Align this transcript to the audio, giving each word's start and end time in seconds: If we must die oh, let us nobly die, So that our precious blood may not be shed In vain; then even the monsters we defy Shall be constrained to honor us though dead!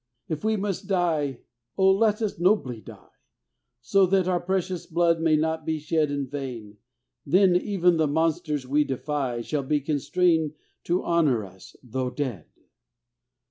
If 0.27 0.43
we 0.43 0.55
must 0.57 0.87
die 0.87 1.41
oh, 1.77 1.91
let 1.91 2.23
us 2.23 2.39
nobly 2.39 2.81
die, 2.81 3.11
So 3.81 4.07
that 4.07 4.27
our 4.27 4.39
precious 4.39 4.87
blood 4.87 5.21
may 5.21 5.35
not 5.35 5.63
be 5.63 5.77
shed 5.77 6.09
In 6.09 6.25
vain; 6.25 6.77
then 7.23 7.55
even 7.55 7.97
the 7.97 8.07
monsters 8.07 8.65
we 8.67 8.83
defy 8.83 9.41
Shall 9.41 9.61
be 9.61 9.79
constrained 9.79 10.55
to 10.85 11.03
honor 11.03 11.45
us 11.45 11.75
though 11.83 12.09
dead! 12.09 12.45